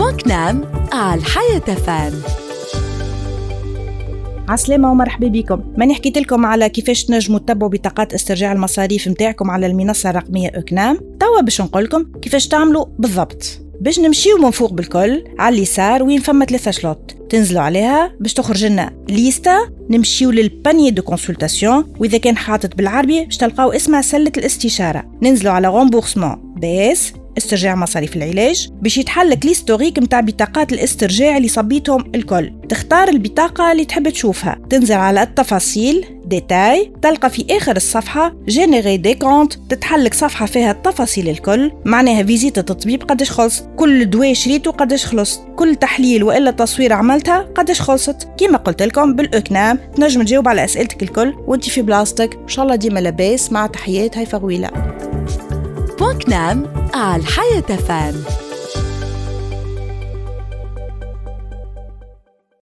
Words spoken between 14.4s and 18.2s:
فوق بالكل على اليسار وين فما ثلاثة شرط. تنزلوا عليها